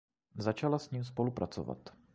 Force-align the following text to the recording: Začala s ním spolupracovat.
Začala 0.37 0.79
s 0.79 0.91
ním 0.91 1.03
spolupracovat. 1.03 1.89